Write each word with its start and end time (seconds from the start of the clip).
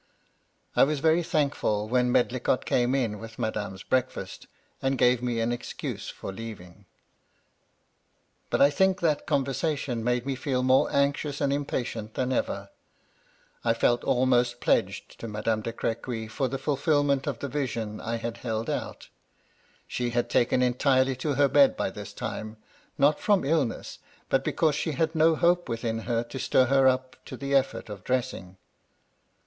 "I 0.75 0.83
was 0.83 0.99
very 0.99 1.21
thankful 1.21 1.87
when 1.87 2.11
Medlicott 2.11 2.65
came 2.65 2.95
in 2.95 3.19
with 3.19 3.37
Madame's 3.37 3.83
breakfast, 3.83 4.47
and 4.81 4.97
gave 4.97 5.21
me 5.21 5.39
an 5.39 5.51
excuse 5.51 6.09
for 6.09 6.33
leaving." 6.33 6.87
But 8.49 8.63
I 8.63 8.71
think 8.71 8.99
that 9.01 9.27
conversation 9.27 10.03
made 10.03 10.25
me 10.25 10.33
feel 10.33 10.63
more 10.63 10.91
anxious 10.91 11.39
and 11.39 11.53
impatient 11.53 12.15
than 12.15 12.33
ever. 12.33 12.71
I 13.63 13.75
felt 13.75 14.03
almost 14.03 14.59
pledged 14.59 15.19
to 15.19 15.27
Madame 15.27 15.61
de 15.61 15.71
CrAjuy 15.71 16.27
for 16.31 16.47
the 16.47 16.57
fulfilment 16.57 17.27
of 17.27 17.37
the 17.37 17.47
vision 17.47 18.01
I 18.01 18.15
had 18.15 18.37
held 18.37 18.71
out 18.71 19.07
She 19.87 20.09
had 20.09 20.31
taken 20.31 20.63
entirely 20.63 21.15
to 21.17 21.35
her 21.35 21.47
bed 21.47 21.77
by 21.77 21.91
this 21.91 22.11
time; 22.11 22.57
not 22.97 23.19
from 23.19 23.45
illness, 23.45 23.99
but 24.29 24.43
because 24.43 24.73
she 24.73 24.93
had 24.93 25.13
no 25.13 25.35
hope 25.35 25.69
within 25.69 25.99
her 26.09 26.23
to 26.23 26.39
stir 26.39 26.65
her 26.65 26.87
up 26.87 27.17
to 27.25 27.37
the 27.37 27.53
effort 27.53 27.87
of 27.87 28.03
dressing. 28.03 28.57